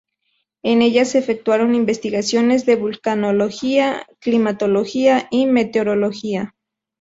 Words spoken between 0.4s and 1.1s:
En ella